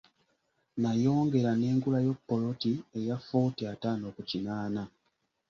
[0.81, 4.83] Nayongera nengulayo ppoloti eya ffuuti ataano ku kinaana.